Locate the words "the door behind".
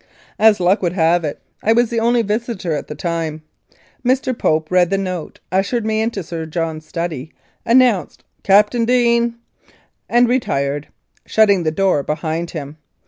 11.61-12.49